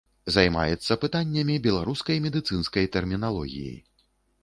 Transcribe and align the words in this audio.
Займаецца 0.35 0.97
пытаннямі 1.03 1.59
беларускай 1.69 2.25
медыцынскай 2.25 2.85
тэрміналогіі. 2.97 3.75